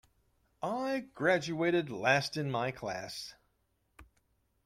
[0.63, 3.35] I graduated last of my class.